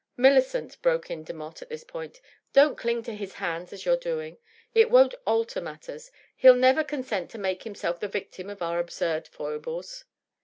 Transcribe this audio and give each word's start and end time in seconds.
"Millicent," 0.27 0.81
broke 0.81 1.11
in 1.11 1.23
Demotte 1.23 1.61
at 1.61 1.69
this 1.69 1.83
point," 1.83 2.21
don't 2.53 2.75
cling 2.75 3.03
to 3.03 3.13
his 3.13 3.35
hand 3.35 3.71
as 3.71 3.85
you're 3.85 3.95
doing. 3.95 4.39
It 4.73 4.89
won't 4.89 5.13
alter 5.27 5.61
matters. 5.61 6.09
He'll 6.37 6.55
never 6.55 6.83
consent 6.83 7.29
to 7.29 7.37
make 7.37 7.61
himself 7.61 7.99
the 7.99 8.07
victim 8.07 8.49
of 8.49 8.63
our 8.63 8.79
absurd 8.79 9.27
foibles." 9.27 10.05